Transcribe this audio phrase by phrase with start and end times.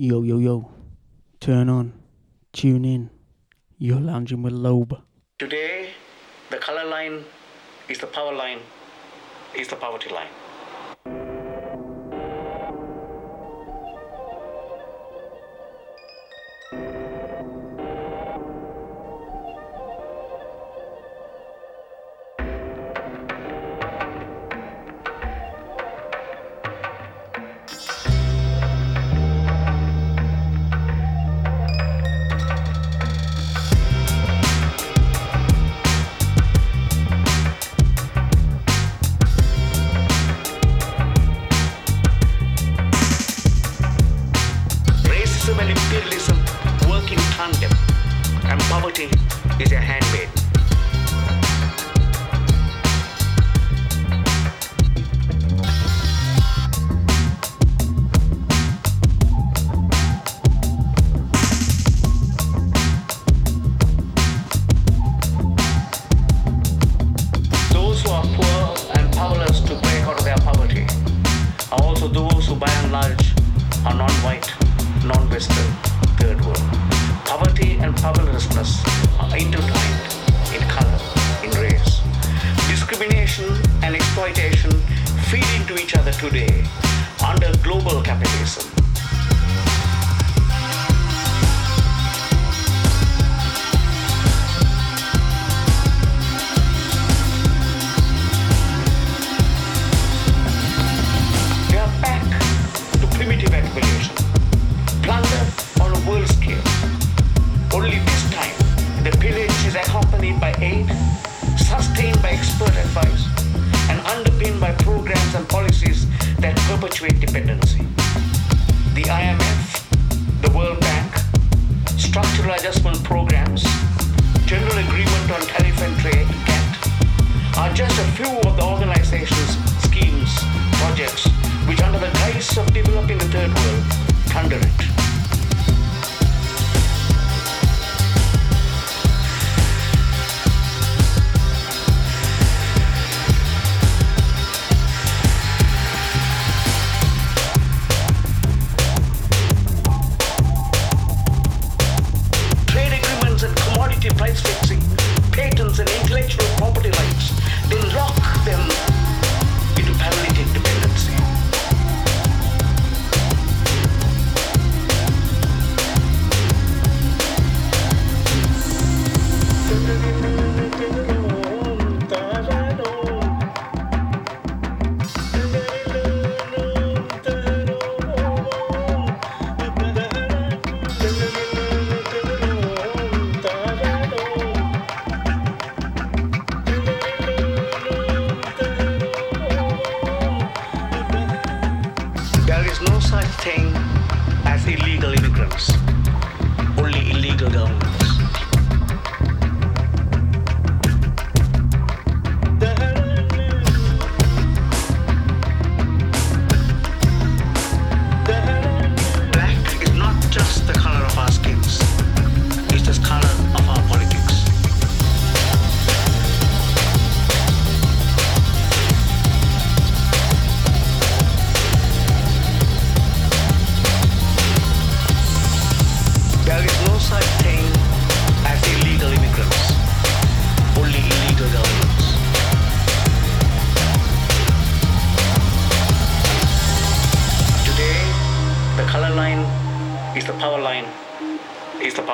[0.00, 0.70] Yo, yo, yo.
[1.40, 1.92] Turn on.
[2.52, 3.10] Tune in.
[3.78, 4.96] You're lounging with Lobe.
[5.40, 5.90] Today,
[6.50, 7.24] the color line
[7.88, 8.60] is the power line,
[9.56, 10.28] is the poverty line.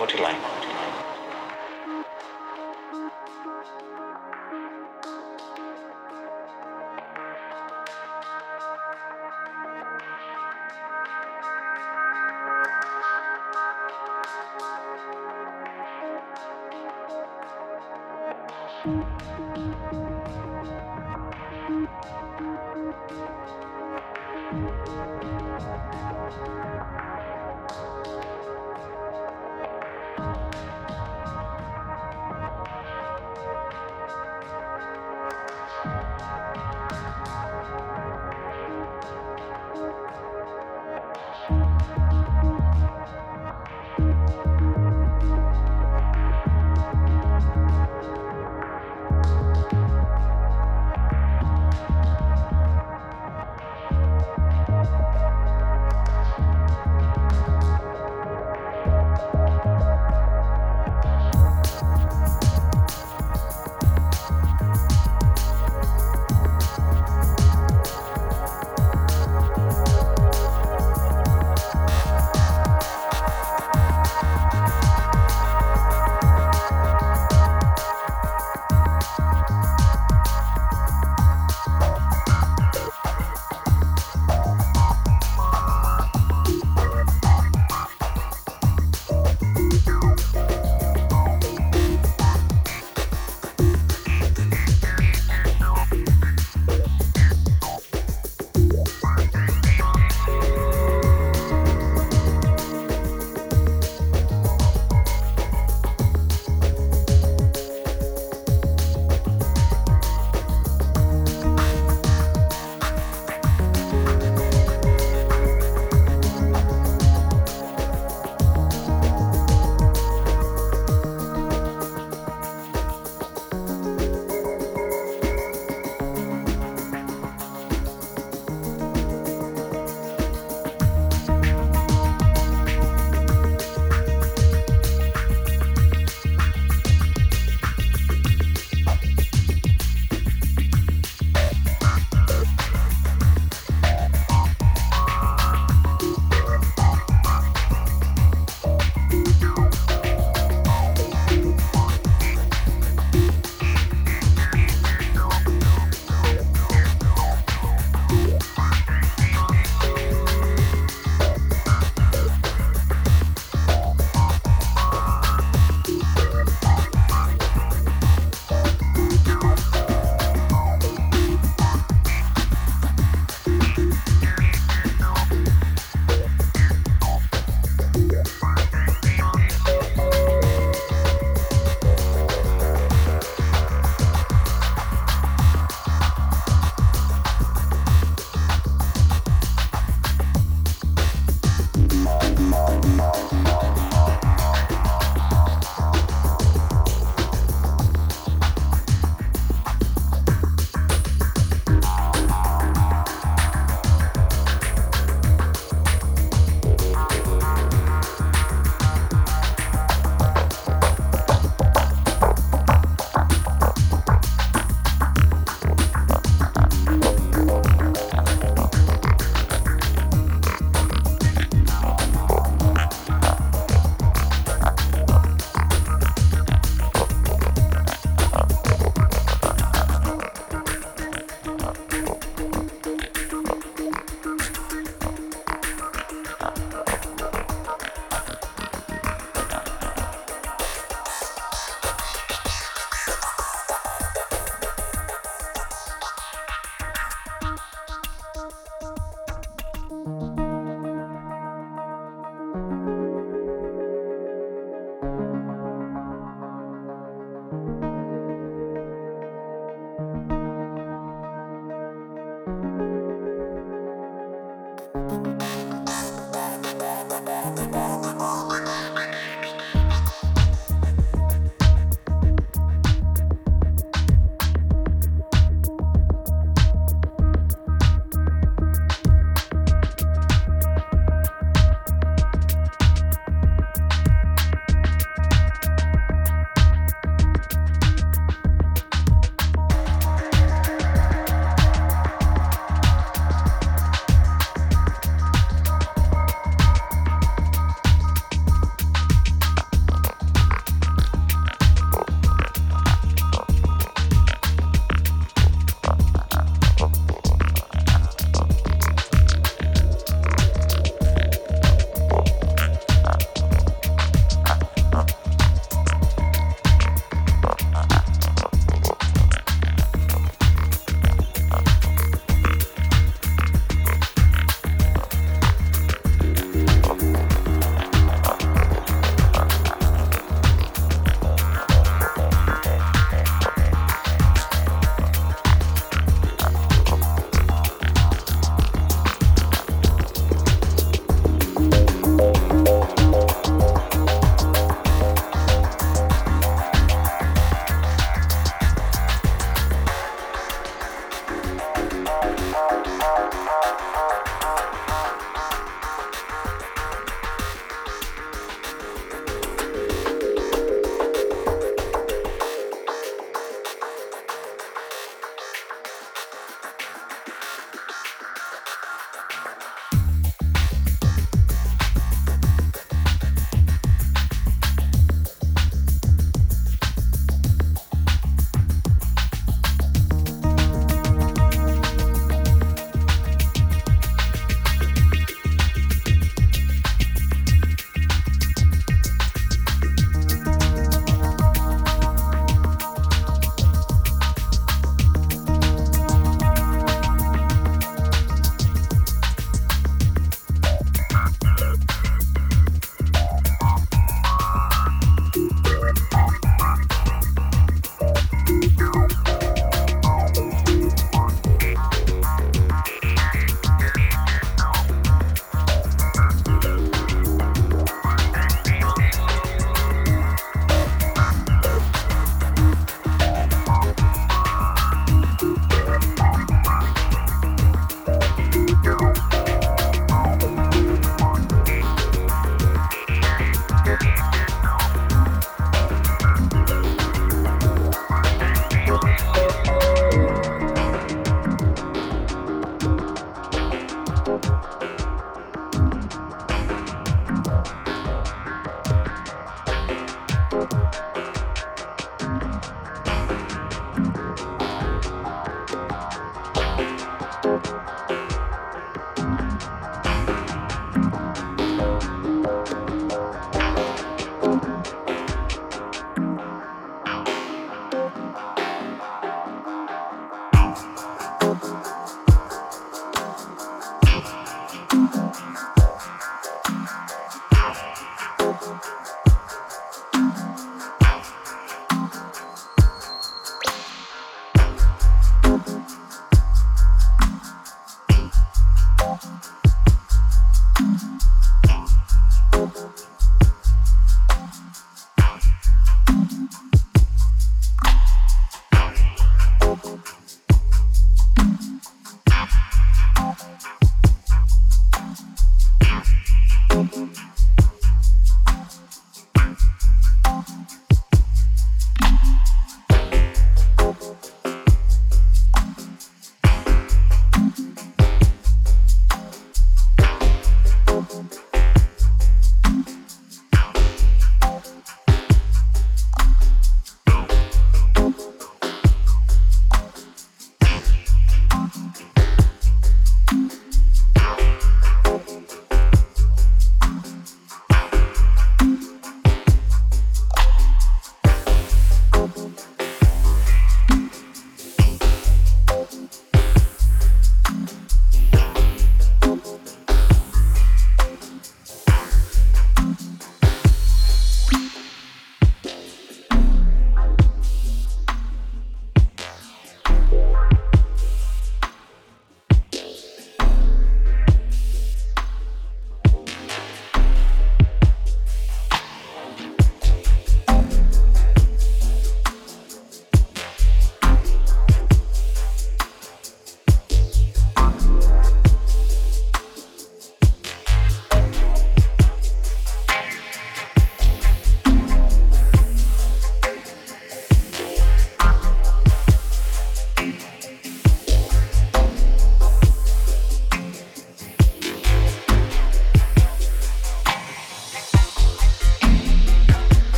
[0.00, 0.69] poverty line.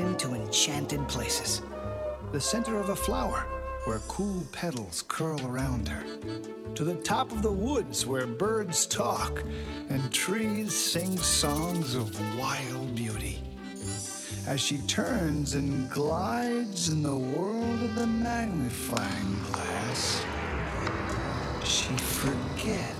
[0.00, 1.62] Him to enchanted places.
[2.32, 3.44] the center of a flower
[3.84, 6.04] where cool petals curl around her,
[6.74, 9.42] to the top of the woods where birds talk
[9.88, 13.42] and trees sing songs of wild beauty.
[14.46, 20.24] As she turns and glides in the world of the magnifying glass,
[21.64, 22.99] she forgets